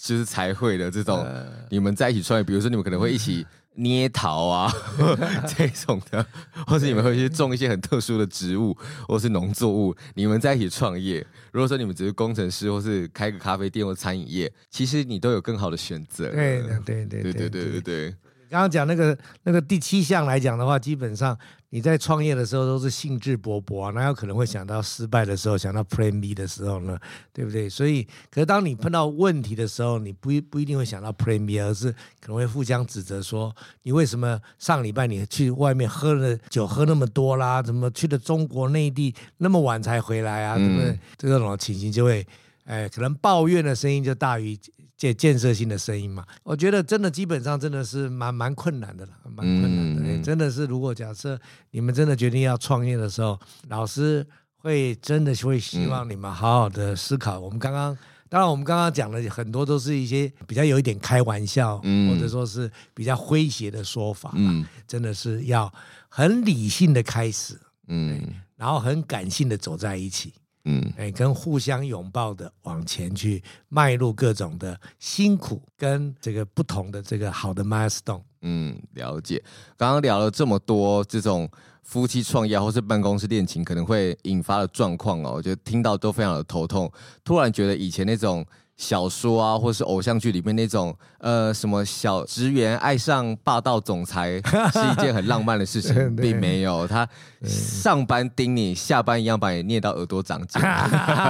[0.02, 1.26] 就是才会的这种，
[1.70, 3.46] 你们在一起创业，比如说你们可能会一起。
[3.76, 4.72] 捏陶啊，
[5.56, 6.24] 这种的，
[6.66, 8.76] 或者你们会去种一些很特殊的植物，
[9.08, 11.26] 或是农作物，你们在一起创业。
[11.52, 16.28] 如果说你们只是工程师，或是开个咖啡店或餐饮业，其实你都有更好的选择。
[16.30, 18.14] 对对对对对对对对。
[18.50, 21.36] 刚刚讲那个那个第七项来讲的话，基本上
[21.74, 26.96] 你在创业的时候都是兴致勃勃啊，哪有可能会想到失败的时候，想到 Plan B 的时候呢？
[27.32, 27.68] 对不对？
[27.68, 37.60] 所以，可是当你碰到问题的时候，你不不一定会想到 Plan B，而是可能会互相指责说，你为什么上礼拜你去外面喝了酒喝那么多啦？
[37.60, 40.56] 怎么去了中国内地那么晚才回来啊？
[40.56, 40.96] 对不对？
[41.18, 42.24] 这种情形就会，
[42.66, 44.56] 哎，可能抱怨的声音就大于。
[44.96, 50.02] 建建设性的声音嘛，我觉得真的基本上真的是蛮蛮困难的了，蛮困难的。
[50.04, 51.38] 嗯、真的是，如果假设
[51.72, 54.24] 你们真的决定要创业的时候，老师
[54.56, 57.40] 会真的会希望你们好好的思考。
[57.40, 57.96] 嗯、我们刚刚，
[58.28, 64.32] 当然我们刚刚讲的很多都是一些比较有一点开玩笑，嗯、或者说是比较诙谐的说法。
[64.36, 65.72] 嗯，真的是要
[66.08, 68.22] 很理性的开始，嗯，
[68.56, 70.32] 然后很感性的走在一起。
[70.64, 78.22] 嗯，哎，跟互相拥抱的往前去迈入各种的辛苦跟这个不同的这个好的 milestone。
[78.42, 79.42] 嗯，了解。
[79.76, 81.48] 刚刚聊了这么多这种
[81.82, 86.90] 夫妻创业或是办公室恋情可能会引发的状况哦，我觉得听到都非常的头痛。
[87.22, 88.44] 突然觉得以前那种。
[88.76, 94.40] 小说啊，或是偶像剧里面那种，呃，什么小职员爱上霸道总裁
[94.74, 96.84] 是一件很浪漫的事情，并没有。
[96.86, 97.08] 他
[97.44, 100.60] 上班盯你，下班一样把你念到耳朵长茧，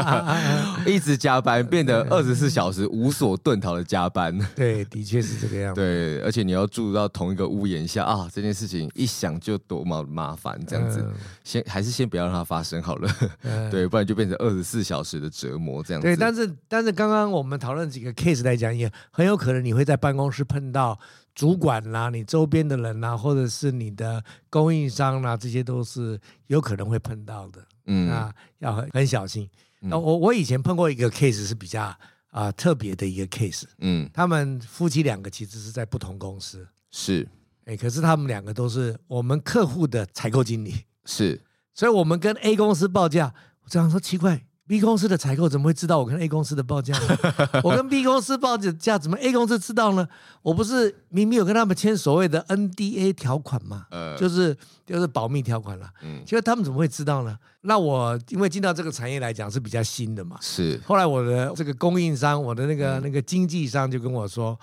[0.87, 4.35] 一直加班，变得二十四小时无所遁逃的加班。
[4.57, 5.80] 对，的确是这个样子。
[5.83, 11.04] 对，而且你要住到同一个屋檐下啊，这件事情一想就多么麻烦，这样子，
[11.44, 13.11] 先还是先不要让它发生好了。
[13.70, 16.07] 对，不然就变成二十四小时的折磨这样子。
[16.07, 17.33] 对，但是但是刚刚。
[17.34, 20.98] 我们讨论几个 case 来讲，也很有可能你会在办公室碰到
[21.34, 27.64] 主管啦、你周边的人啦，或者是你的供应商啦，这些都是有可能会碰到的。
[27.86, 29.48] 嗯，啊，要很很小心。
[29.80, 31.98] 那我我以前碰过一个 case 是比较啊、
[32.30, 33.64] 呃、特别的一个 case。
[33.78, 36.66] 嗯，他们夫妻两个其实是在不同公司。
[36.90, 37.28] 是，
[37.66, 40.74] 哎，可是他们两个都是我们客户的采购经理。
[41.04, 41.38] 是，
[41.74, 44.46] 所以我们跟 A 公司报价，我这样说奇怪。
[44.66, 46.94] B 公司的采购怎么会知道我跟 A 公司的报价？
[47.62, 50.09] 我跟 B 公司报的价怎么 A 公司知道呢？
[50.40, 53.87] 我不是明明有跟他们签所谓的 NDA 条款嘛？
[53.90, 55.90] 呃，就是就是保密条款了。
[56.03, 57.38] 嗯，结果他们怎么会知道呢？
[57.61, 60.38] 那我因为进到这个产业来讲是比较新的嘛。
[60.40, 60.81] 是。
[60.87, 64.59] 后来我的这个供应商，我的那个那个经纪商就跟我说：“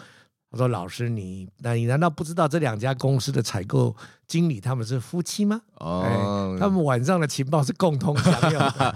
[0.49, 3.95] 我说老师你，那你难道不知道这两家公司的采购？”
[4.31, 5.59] 经理他们是夫妻吗？
[5.75, 8.95] 哦，他们晚上的情报是共同享有的。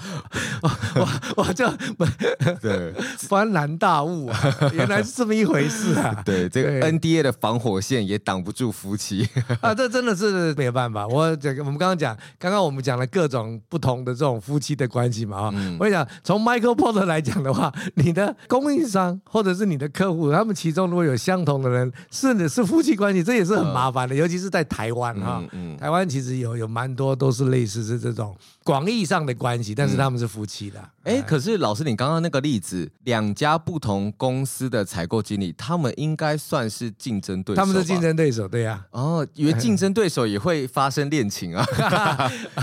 [0.62, 1.08] 我我
[1.44, 1.70] 我就
[2.62, 2.94] 对
[3.28, 4.40] 幡然大悟啊，
[4.72, 6.22] 原来是这么一回事啊。
[6.24, 9.28] 对，这个 NDA 的防火线也挡不住夫妻
[9.60, 11.06] 啊，这真的是没有办法。
[11.06, 15.54] 我这个我们刚刚讲，刚刚我们讲了各种不同的这种夫妻的关系嘛啊。
[15.78, 25.16] 我跟你讲，从 Michael Porter 来讲的话，你的供应商或者是你的客户，他们其中如果有相同的人是是夫妻关系，这也是很麻烦的，尤其是在台湾。
[25.26, 28.36] 嗯嗯，台湾其实有有蛮多都是类似是这种
[28.66, 30.80] 广义上的关系，但是他们是夫妻的。
[31.04, 37.62] 哎、嗯，可是老师，你刚刚那个例子，两家不同公司的采购经理，他们应该算是竞争对手。
[37.62, 39.00] 他们是竞争对手，对呀、啊。
[39.00, 41.64] 哦，以为竞争对手也会发生恋情啊？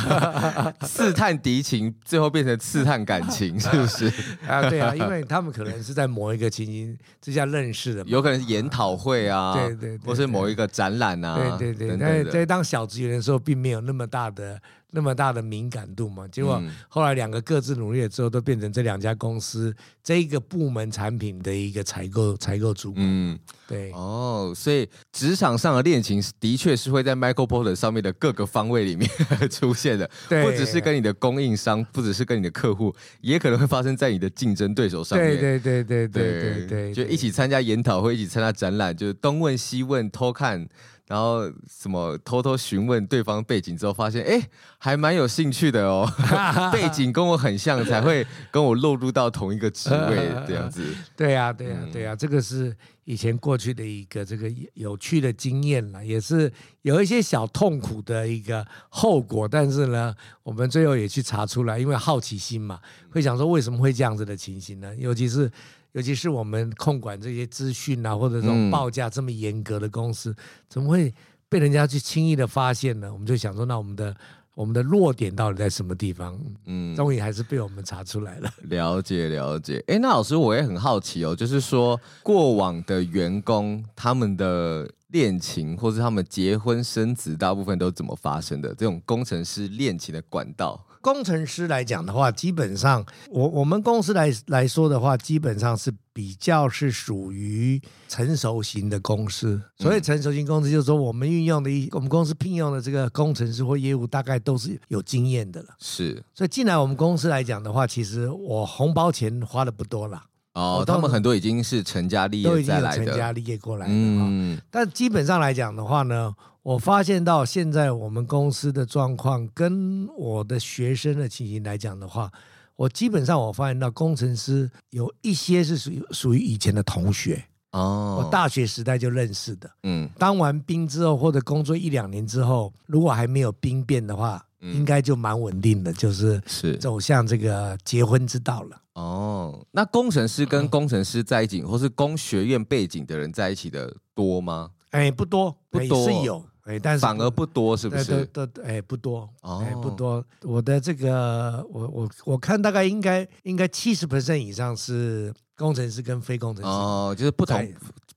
[0.82, 4.12] 刺探敌情，最后变成刺探感情， 是不是？
[4.48, 14.60] 啊，对啊，因为他们可能是在某一个情形之下认识的，有可能是研讨会啊，对对，对，对，或是某一个展览啊，对对对，在在当小职员的时候，并没有那么大的。
[14.94, 19.74] 那么大的敏感度嘛，结果后来两个各自努力了之后，都变成这两家公司
[20.04, 23.02] 这一个部门产品的一个采购采购主管。
[23.04, 23.90] 嗯，对。
[23.92, 29.08] 哦，所以职场上的恋情的确是会在 Michael Porter 上面的各个方位里面
[29.50, 35.28] 出现的，对不只是跟你的供应商，不只是跟你的客户，也可能会发生在你的竞争对手上面。
[35.28, 40.68] 对对对对对对对，就一起参加研讨会，一起参加展览，就是东问西问，偷看。
[41.12, 44.40] 然后什么偷偷询问对方背景之后，发现哎，
[44.78, 46.10] 还蛮有兴趣的哦，
[46.72, 50.82] 背景跟我很像，才会跟我落入到同一个职位 这样子。
[51.14, 59.46] 对呀，对呀，对呀，这个是以前过去的一个这个有趣的经验了，也是有一些小痛苦的一个后果。
[59.46, 64.96] 但是呢，我们最后也去查出来，因为好奇心嘛，会想说为什么会这样子的情形呢？
[64.96, 65.52] 尤其是。
[65.92, 70.36] 尤其是我们控管这些资讯啊，或者这种报价这么严格的公司，嗯、
[70.68, 71.12] 怎么会
[71.48, 73.12] 被人家去轻易的发现呢？
[73.12, 74.16] 我们就想说，那我们的
[74.54, 76.38] 我们的弱点到底在什么地方？
[76.64, 78.50] 嗯，终于还是被我们查出来了。
[78.62, 79.84] 了 解了解。
[79.86, 88.74] 哎，那老师我也很好奇哦，就是说过往的员工他们的恋情，或是他们结婚生子，大部分都怎么发生的？
[88.74, 90.82] 这种工程师恋情的管道。
[91.02, 99.60] 工程师来讲的话，基本上我我们公司来来说的话，基本上是比较是属于成熟型的公司。
[99.76, 105.70] 所谓成熟型公司，就是说我们运用的一我们公司聘用的这个工程师或业务，大概都是有经验的了。
[105.80, 110.22] 是，所以进来我们公司来讲的话，其实我红包钱花的不多了。
[110.54, 113.92] 哦，他们很多已经是成家立业都已经有成家立业过来的。
[113.92, 116.32] 嗯，但基本上来讲的话呢。
[116.62, 122.30] 我发现到现在我们公司的状况，跟我的学生的情形来讲的话，
[122.76, 138.80] 我基本上我发现到工程师有一些是属于属于以前的同学哦，我大学时代就认识的，嗯，当完兵之后或者工作一两年之后，如果还没有兵变的话，嗯、应该就蛮稳定的，就是是走向这个结婚之道了。
[138.92, 144.70] 哦，那工程师跟工程师在一起，嗯、或是工学院背景的人在一起的多吗？
[144.90, 146.44] 哎，不多，不多，是有。
[146.64, 148.28] 哎，但是反而不多，是不是？
[148.62, 150.24] 哎，不多，哎，不多。
[150.42, 157.58] 我的这个，我我我看大概应该应该七十 percent 以上是工程师跟非工程师哦，就是不同。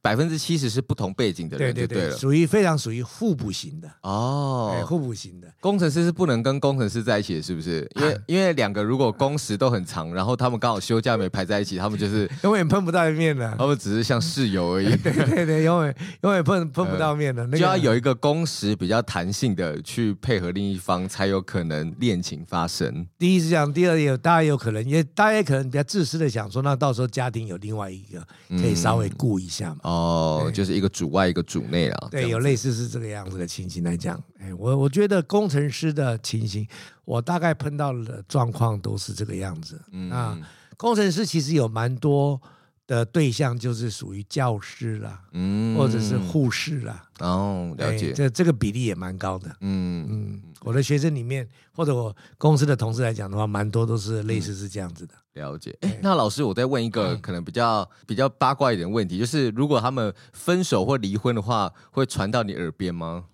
[0.05, 3.89] 百分之七十是不同背景的人，对对对，属于非常属于互补型的。
[4.03, 5.51] 哦，互补型的。
[5.59, 7.89] 工程师是不能跟工程师在一起的，是不是？
[7.95, 14.95] 因为因为两个如果工时都很长，然后他们刚好休假没排在一起，他们就是 永远碰不到一面的，他们只是像室友而已。
[15.01, 23.07] 对对对，永远永远碰碰不到面的，就要有一个工时比较弹性的去配合另一方，才有可能恋情发生。
[23.17, 29.79] 第一是这样，第二有大家有可能也大家也可能比较自私的想说，那到时候家庭有另外一个可以稍微顾一下嘛。
[29.81, 29.94] 哦，
[30.43, 36.67] 对就是一个主外一个主内啊，对，有类似是这个样子的情形来讲，哎，我我觉得工程师的情形，
[37.03, 39.81] 我大概碰到的状况都是这个样子。
[39.91, 40.37] 嗯，啊，
[40.77, 42.41] 工程师其实有蛮多
[42.87, 47.03] 的对象，就是属于教师啦，嗯，或者是护士啦。
[47.19, 49.49] 哦，了解，这这个比例也蛮高的。
[49.61, 55.13] 嗯嗯，我的学生里面或者我公司的同事来讲的话，蛮多都是类似是这样子的。
[55.34, 63.26] 了解，哎，那老师，我再问一个可能比较比较八卦一点的问题，就是如果他们分手或离婚的话，会传到你耳边吗？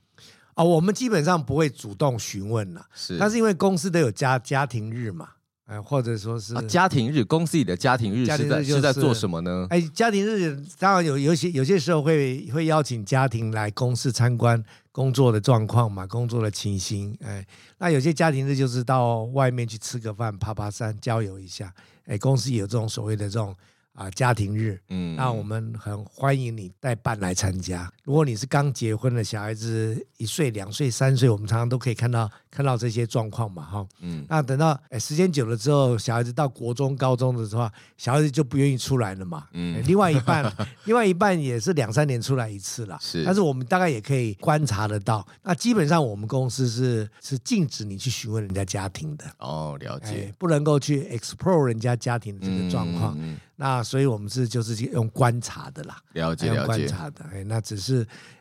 [0.55, 5.29] 啊，我们基本上不会主动询问了，是，但是因为公司都有家家庭日嘛，
[5.65, 9.67] 哎，或者说是家庭日，公司里的家庭日是在是在做什么呢？
[9.69, 17.45] 哎，家庭日当然有有些有些时候会会邀请家庭来公司参观工作的状况嘛，工作的情形，哎，
[17.77, 21.73] 那有些家庭日就是到外面去吃个饭、爬爬山、郊游一下。
[22.05, 23.55] 哎，公司有这种所谓的这种。
[23.93, 27.91] 啊，家庭日，嗯，那我们很欢迎你带伴来参加。
[28.03, 34.25] 如果你是刚结婚的小孩子，一岁、两岁、三岁，我们常常都可以看到看到这些状况嘛，哈，嗯。
[34.27, 39.83] 那等到哎时间久了之后，小孩子到国中、高中的时候，小孩子就不愿意出来了嘛，嗯。
[39.85, 40.51] 另外一半，
[40.85, 43.23] 另外一半也是两三年出来一次了，是。
[43.23, 49.25] 但是我们大概也可以观察得到，那基本上我们公司是是禁止你去询问人家家庭的。
[49.37, 50.27] 哦，了解。
[50.29, 53.15] 哎，不能够去 explore 人家家庭的这个状况。
[53.19, 56.65] 嗯嗯那所以，我们是就是用观察的啦，了解了解。
[56.65, 57.90] 观察的，哎，那只是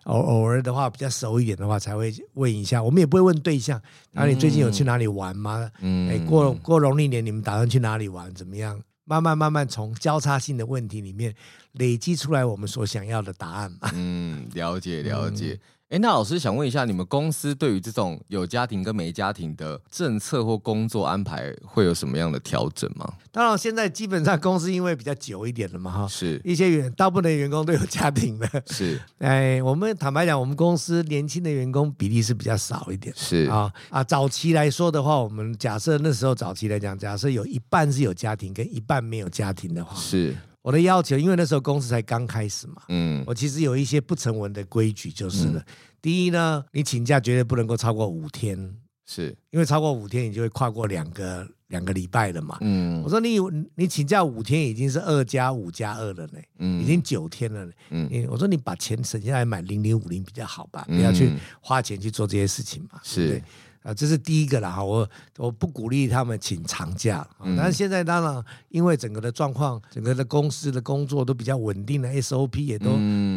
[0.05, 2.83] 偶偶尔的话，比较熟一点的话，才会问一下。
[2.83, 3.81] 我们也不会问对象，
[4.13, 5.71] 那你最近有去哪里玩吗？
[5.81, 8.33] 嗯，哎，过过农历年，你们打算去哪里玩？
[8.35, 8.81] 怎么样？
[9.05, 11.35] 慢慢慢慢从交叉性的问题里面
[11.73, 13.91] 累积出来我们所想要的答案嘛。
[13.95, 15.55] 嗯，了解了解。
[15.55, 15.61] 嗯
[15.91, 23.15] 哎，那老师想问一下，你们公司对于这种有家庭跟没家庭的政策或工作安排会有什么样的调整吗？
[23.33, 29.01] 当然，现在基本上公司因为比较久一点了嘛，哈，是一些员大部分的员工都有家庭的，是。
[29.19, 34.05] 哎，我们坦白讲，我们公司年轻的员工比例是比较少一点，是啊啊。
[34.05, 40.37] 早期来说的话，我们假设那时候早期来讲，假设有一半是有家庭，跟一半没有家庭的话，是。
[40.63, 45.61] 我的要求，因为那时候公司才刚开始嘛，嗯，我其实有一些不成文的规矩，就是了。
[45.61, 45.65] 嗯
[46.03, 48.75] 第一呢，你请假绝对不能够超过五天，
[49.07, 52.57] 是因为超过五天，你就会跨过两个两个礼拜了嘛。
[52.63, 53.37] 嗯，我说你
[53.75, 57.73] 你请假五天已经是二加五加二了呢，嗯，已经九天了呢。
[57.91, 61.31] 嗯，我说你把钱省下来买零零五零比较好吧，不要去
[61.61, 62.99] 花钱去做这些事情嘛。
[63.03, 63.43] 是。
[63.83, 65.09] 啊，这是第一个了哈，我
[65.39, 72.91] 我不鼓励他们请长假，嗯、但是现在当然因为整个的状况，整个的公司的工作都比较稳定了，SOP 也都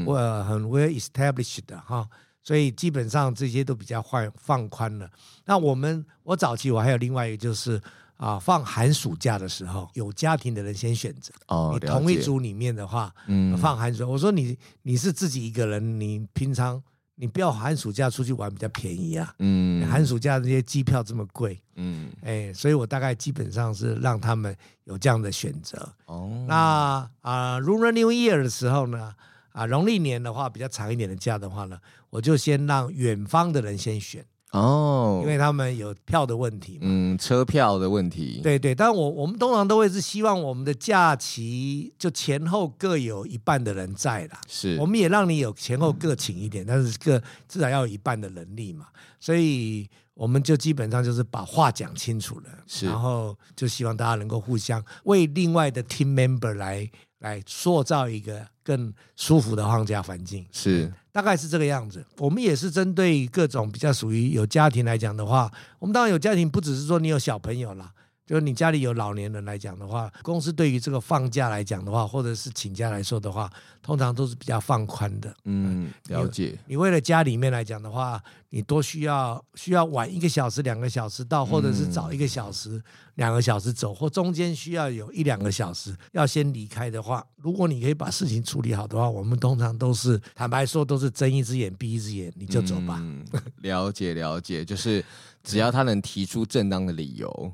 [0.06, 2.06] 我、嗯、很 well established 的哈，
[2.44, 5.10] 所以基本上这些都比较放放宽了。
[5.46, 7.82] 那我们我早期我还有另外一个就是
[8.18, 16.84] 啊，放寒暑假的时候，有家庭的人先选择哦，你同一组里面的话，嗯，放寒暑，我说你你是自己一个人，你平常。
[17.16, 24.56] 你不要寒暑假出去玩比较便宜啊，嗯，寒暑假这些机票这么贵，嗯，哎，所以我大概基本上是让他们
[24.86, 25.94] 有这样的选择。
[26.06, 29.14] 哦，那啊，Lunar New Year 的时候呢，
[29.52, 31.78] 啊，农历年的话比较长一点的假的话呢，
[32.10, 34.26] 我就先让远方的人先选。
[34.54, 48.86] 哦，因为他们有票的问题，嗯，车票的问题，对对，但我我们通常都会是希望我们的假期就前后各有一半的人在啦，是，我们也让你有前后各请一点，嗯、但是各至少要有一半的能力嘛，
[49.20, 56.88] 所以我们就基本上就是把话讲清楚了，是，然后就希望大家能够互相为另外的 team member 来
[57.22, 60.94] 来塑造一个更舒服的放假环境，是。
[61.14, 67.94] 大概是这个样子，我们也是针对各种比较属于有家庭来讲的话，我们当然有家庭，不只是说你有小朋友啦，
[68.26, 73.52] 就是你家里有老年人来讲的话，公司对于这个放假来讲的话，或者是请假来说的话，
[73.82, 75.36] 通常都是比较放宽的。
[75.44, 76.58] 嗯，了解。
[76.66, 82.82] 你，你为了家里面来讲的话，你多需要需要晚一个小时、两个小时到，或者是早一个小时、
[83.16, 93.00] 两个小时走，或中间需要有一两个小时要先离开的话，如果你可以把事情处理好的话，我们通常都是坦白说，都是睁一只眼闭一只眼，你就走吧。
[93.02, 93.26] 嗯，
[93.64, 95.04] 了解了解，就是
[95.44, 97.54] 只要他能提出正当的理由。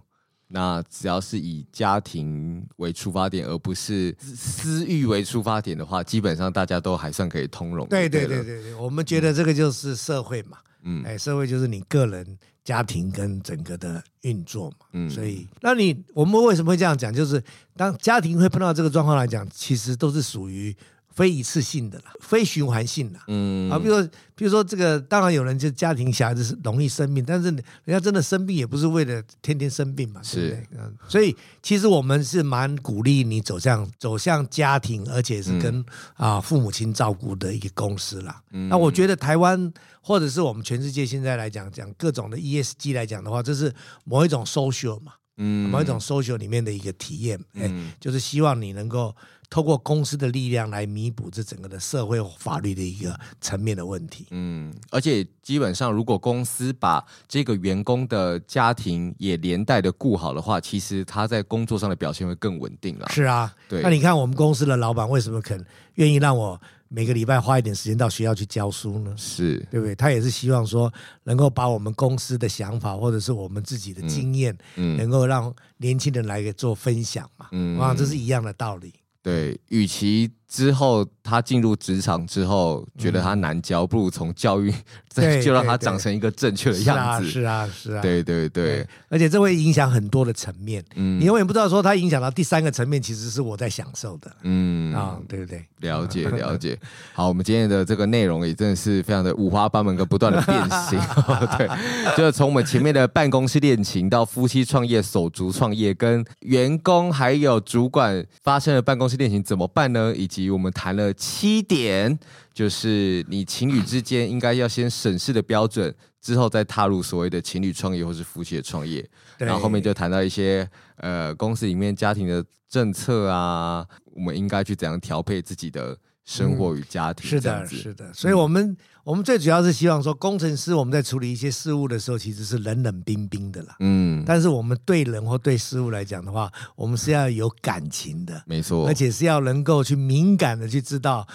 [0.51, 7.87] 那只要是以家庭为出发点，而不是私欲为出发点的话，基本上大家都还算可以通融。
[7.87, 17.13] 对对对对对，我们觉得这个就是社会嘛，嗯，哎，社会就是你个人、家庭跟整个的运作嘛，嗯，所以，那你我们为什么会这样讲？
[17.13, 17.41] 就是
[17.77, 20.75] 当家庭会碰到这个状况来讲，其实都是属于。
[21.13, 30.67] 非一次性的啦，非循环性的，嗯，啊，比如说，比如说这个，当然有人就家庭小孩子是容易生病，但是人家真的生病也不是为了天天生病嘛，是，对不对？
[30.77, 35.83] 嗯，所以其实我们是蛮鼓励你走向走向家庭，而且是跟
[36.15, 38.41] 啊父母亲照顾的一个公司啦。
[38.51, 43.73] 嗯，那我觉得台湾或者是我们全世界现在来讲讲各种的 ESG 来讲的话，这是
[44.05, 49.13] 某一种 social 嘛，嗯，某一种 social 里面的一个体验，哎，嗯，就是希望你能够。
[49.49, 54.27] 透过公司的力量来弥补这整个的社会法律的一个层面的问题。
[54.29, 63.07] 嗯，而且基本上，如果公司把这个员工的家庭也连带的顾好的话，其实他在工作上的表现会更稳定了。
[63.09, 63.81] 是啊，对。
[63.81, 69.13] 那你看，我们公司的老板为什么肯愿意让我每个礼拜花一点时间到学校去教书呢？
[69.17, 69.95] 是，对不对？
[69.95, 70.93] 他也是希望说，
[71.23, 77.47] 能够把我们公司的想法或者是我们自己的经验，嗯，能够让年轻人来做分享嘛。
[77.51, 78.93] 嗯，啊，这是一样的道理。
[79.29, 84.73] 对，与其之后他进入职场之后觉得他难教，嗯、不如从教育
[85.07, 87.29] 再就让他长成一个正确的样子。
[87.29, 88.87] 是啊，是啊，对对对，对。
[89.09, 90.83] 而且这会影响很多的层面。
[90.95, 94.31] 嗯，你永远不知道说他影响到第三个层面，其实是我在享受的。
[94.41, 95.63] 嗯啊、哦，对不对？
[95.81, 96.77] 了解 了解。
[97.13, 100.99] 好，我们今天的这个内容也真的是非常的五花八门跟不断的变形。
[101.59, 101.69] 对，
[102.17, 110.11] 就是从我们前面的办公室恋情到夫妻创业、手足创业，跟员工还有主管发生了办公室恋情怎么办呢？
[110.15, 112.19] 以及我们谈了七点，
[112.53, 119.03] 就是你情侣之间应该要先审视的标准，之后再踏入所谓的情侣创业或是夫妻的创业。
[119.39, 127.27] 然后后面就谈到一些呃公司里面家庭的政策啊，我们应该去怎样调配自己的生活与家庭。
[127.27, 128.13] 是的，是的。
[128.13, 128.77] 所以我们。
[129.05, 133.75] 我们最主要是希望说，工程师我们在处理一些事物的时候，其实是冷冷冰冰的啦。
[133.79, 141.27] 嗯，但是我们对人或对事物来讲的话，我们是要有感情的，没错，而且是要能够去敏感的去知道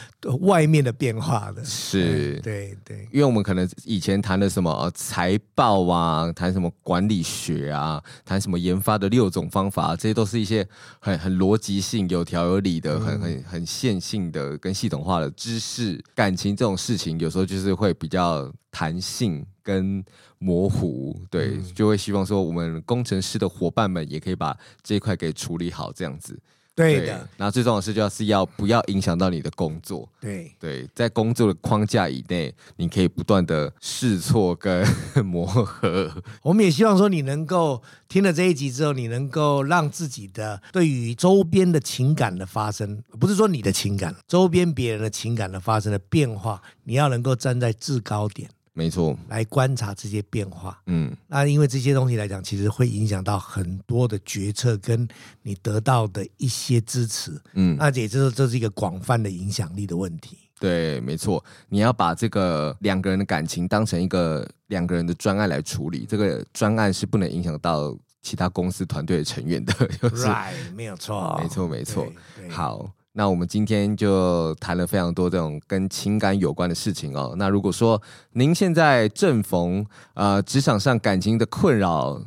[0.43, 1.65] 外面的变化的。
[1.65, 10.65] 是，对对，因为我们可能以前谈的什么财报啊，谈什么管理学啊，谈什么研发的六种方法，这些都是一些
[11.01, 16.01] 很很逻辑性、有条有理的、很很很线性的跟系统化的知识。
[16.15, 17.64] 感情这种事情，有时候就是。
[17.65, 20.05] 是会比较弹性跟
[20.39, 26.39] 模糊，对，嗯、就会希望说我们工程师的伙伴们也可以把这一块给处理好，这样子。
[26.75, 27.29] 对的。
[27.37, 30.09] 那最重要的是，就是要不要影响到你的工作？
[30.21, 34.87] 对对，在工作的框架以内，你可以不断的试错跟
[35.25, 36.11] 磨合。
[36.43, 48.51] 我们也希望说，你能够听了这一集之后，你能够让自己的对于周边的情感的发生，不是说你的情感，周边别人的情感的发生的变化，你要能够站在制高点。
[48.77, 55.07] 没错，来观察这些变化，嗯，那因为这些东西来讲，其实会影响到很多的决策，跟
[55.43, 60.39] 你得到的一些支持，嗯，那也就是这是一个广泛的影响力的问题。
[60.59, 69.73] 对，没错，你要把这个两个人的感情当成一个两个人的专案来处理，这个专案是不能影响到其他公司团队的成员的，
[70.03, 72.13] 就是，right，没有错，没错，没错，
[72.51, 72.91] 好。
[73.17, 77.33] 那我们今天就谈了非常多这种跟情感有关的事情哦。
[77.39, 78.01] 那如果说
[78.33, 82.21] 您现在正逢呃职场上感情的困扰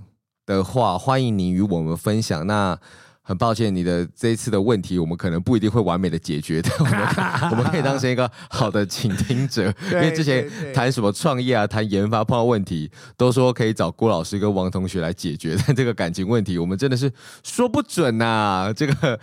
[0.45, 2.47] 的话，欢迎您与我们分享。
[2.47, 2.79] 那
[3.21, 6.69] 很抱歉，你的这一次的问题，我们可能不一定会完美的解决的。
[6.79, 6.93] 我们
[7.51, 15.57] 我们可以当成一个好的倾听者， 因为之前谈什么创业啊、谈研发碰到问题，都说可以找郭老师跟王同学来解决。
[15.67, 17.11] 但这个感情问题，我们真的是
[17.43, 18.73] 说不准呐、啊。
[18.73, 19.19] 这个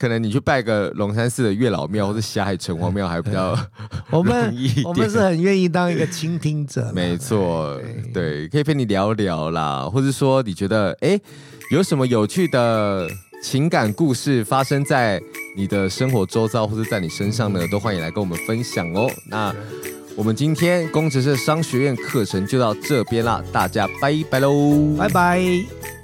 [0.00, 3.56] 可能你去拜个龙山寺的月老庙，或者霞海城隍庙，还比较
[4.10, 4.52] 我们
[4.84, 6.90] 我们是很愿意当一个倾听者。
[6.94, 7.78] 没错，
[8.12, 11.20] 对，可以陪你聊聊啦，或者说你觉得哎
[11.70, 13.06] 有什么有趣的。
[13.42, 15.18] 情感故事发生在
[15.56, 19.10] 你的生活周遭，或者在你身上呢，都欢迎来跟我们分享哦。
[19.24, 19.50] 那
[20.14, 25.99] 我们今天工程师商学院课程就到这边啦，大家拜拜喽，拜拜。